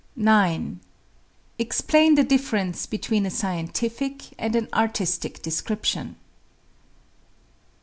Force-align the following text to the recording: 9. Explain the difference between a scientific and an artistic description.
9. 0.15 0.79
Explain 1.59 2.15
the 2.15 2.23
difference 2.23 2.87
between 2.87 3.23
a 3.23 3.29
scientific 3.29 4.29
and 4.39 4.55
an 4.55 4.67
artistic 4.73 5.43
description. 5.43 6.15